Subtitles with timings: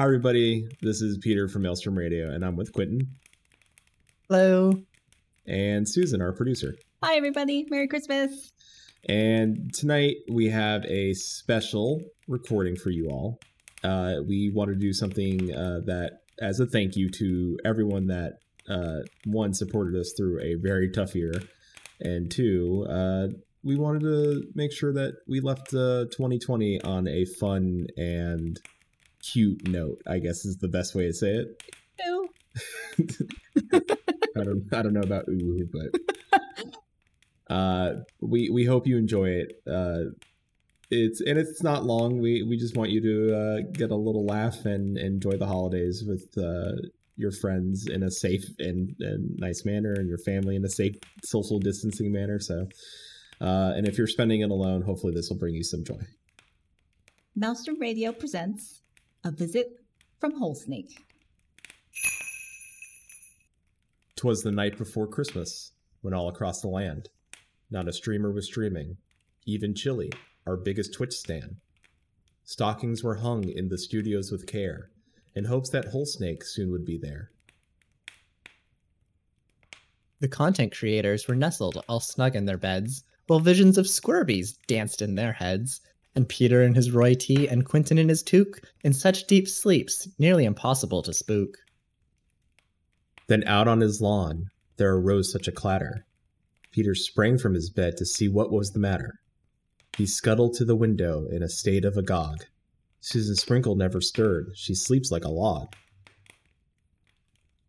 [0.00, 0.66] Hi, everybody.
[0.80, 3.16] This is Peter from Maelstrom Radio, and I'm with Quentin
[4.30, 4.72] Hello.
[5.46, 6.74] and Susan, our producer.
[7.02, 7.66] Hi, everybody.
[7.68, 8.50] Merry Christmas.
[9.10, 13.40] And tonight we have a special recording for you all.
[13.84, 18.38] Uh, we want to do something uh, that, as a thank you to everyone that,
[18.70, 21.34] uh, one, supported us through a very tough year,
[22.00, 23.26] and two, uh,
[23.62, 28.58] we wanted to make sure that we left uh, 2020 on a fun and
[29.22, 31.62] cute note, I guess is the best way to say it.
[32.08, 32.28] Ooh.
[34.36, 36.40] I don't I don't know about ooh, but
[37.54, 39.62] uh, we we hope you enjoy it.
[39.70, 40.10] Uh,
[40.90, 42.20] it's and it's not long.
[42.20, 46.02] We we just want you to uh, get a little laugh and enjoy the holidays
[46.06, 46.72] with uh,
[47.16, 50.96] your friends in a safe and, and nice manner, and your family in a safe
[51.22, 52.40] social distancing manner.
[52.40, 52.66] So,
[53.40, 56.00] uh, and if you're spending it alone, hopefully this will bring you some joy.
[57.36, 58.80] Maelstrom Radio presents
[59.22, 59.78] A Visit
[60.18, 61.04] from Whole Snake.
[64.16, 67.10] Twas the night before Christmas, when all across the land,
[67.70, 68.96] not a streamer was streaming,
[69.44, 70.10] even Chili,
[70.46, 71.56] our biggest Twitch stan.
[72.44, 74.88] Stockings were hung in the studios with care,
[75.34, 77.30] in hopes that Whole Snake soon would be there.
[80.20, 85.02] The content creators were nestled all snug in their beds, while visions of Squirbies danced
[85.02, 85.82] in their heads,
[86.14, 90.08] and Peter in his Roy T and Quentin in his toque, in such deep sleeps,
[90.18, 91.56] nearly impossible to spook.
[93.28, 96.06] Then out on his lawn there arose such a clatter.
[96.72, 99.20] Peter sprang from his bed to see what was the matter.
[99.96, 102.44] He scuttled to the window in a state of agog.
[103.00, 104.52] Susan Sprinkle never stirred.
[104.54, 105.74] She sleeps like a log.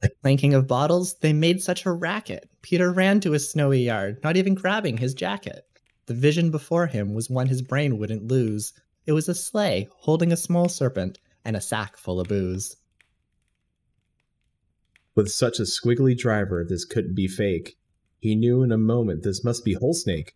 [0.00, 2.50] The clanking of bottles, they made such a racket.
[2.60, 5.64] Peter ran to his snowy yard, not even grabbing his jacket.
[6.12, 8.74] The vision before him was one his brain wouldn't lose.
[9.06, 12.76] It was a sleigh holding a small serpent and a sack full of booze.
[15.14, 17.78] With such a squiggly driver, this couldn't be fake.
[18.18, 20.34] He knew in a moment this must be Whole Snake.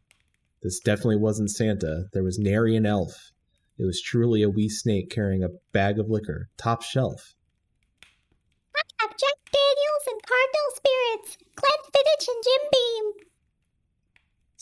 [0.62, 2.06] This definitely wasn't Santa.
[2.14, 3.32] There was nary an elf.
[3.78, 7.34] It was truly a wee snake carrying a bag of liquor, top shelf.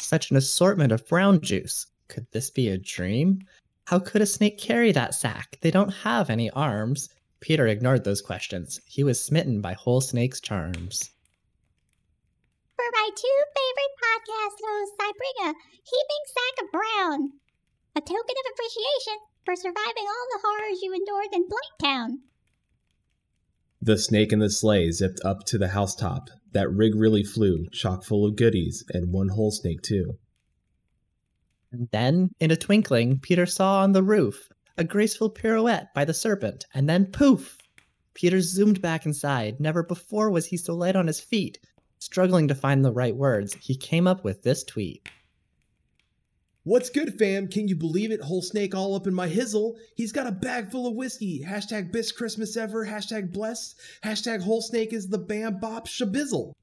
[0.04, 1.86] Such an assortment of brown juice.
[2.08, 3.40] Could this be a dream?
[3.86, 5.56] How could a snake carry that sack?
[5.62, 7.08] They don't have any arms.
[7.40, 8.82] Peter ignored those questions.
[8.84, 11.10] He was smitten by Whole Snake's charms.
[12.76, 17.32] For my two favorite podcast hosts, I bring a heaping sack of brown.
[17.96, 19.16] A token of appreciation
[19.46, 22.18] for surviving all the horrors you endured in Blanktown.
[23.84, 26.30] The snake in the sleigh zipped up to the housetop.
[26.52, 30.14] That rig really flew, chock full of goodies, and one whole snake too.
[31.70, 36.14] And then, in a twinkling, Peter saw on the roof a graceful pirouette by the
[36.14, 37.58] serpent, and then poof!
[38.14, 39.60] Peter zoomed back inside.
[39.60, 41.58] Never before was he so light on his feet.
[41.98, 45.06] Struggling to find the right words, he came up with this tweet.
[46.64, 47.48] What's good, fam?
[47.48, 48.22] Can you believe it?
[48.22, 49.76] Whole snake all up in my hizzle.
[49.96, 51.44] He's got a bag full of whiskey.
[51.46, 52.86] Hashtag best Christmas ever.
[52.86, 53.78] Hashtag blessed.
[54.02, 56.54] Hashtag whole snake is the bam bop shabizzle.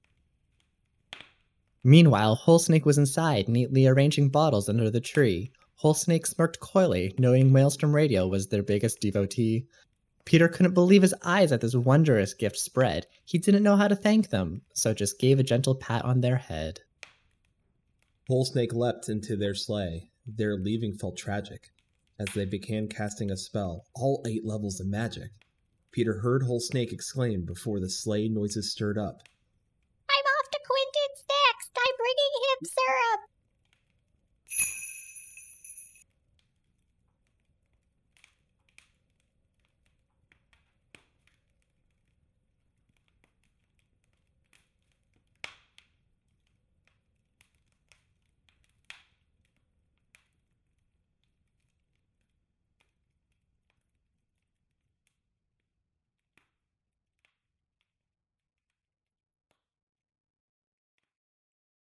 [1.83, 5.51] Meanwhile, Whole Snake was inside, neatly arranging bottles under the tree.
[5.75, 9.65] Whole Snake smirked coyly, knowing Maelstrom Radio was their biggest devotee.
[10.25, 13.07] Peter couldn't believe his eyes at this wondrous gift spread.
[13.25, 16.37] He didn't know how to thank them, so just gave a gentle pat on their
[16.37, 16.81] head.
[18.31, 20.07] Whole snake leapt into their sleigh.
[20.25, 21.67] Their leaving felt tragic.
[22.17, 25.31] As they began casting a spell, all eight levels of magic.
[25.91, 29.23] Peter heard Whole Snake exclaim before the sleigh noises stirred up.
[30.09, 31.71] I'm off to Quentin's next.
[31.75, 33.30] I'm bringing him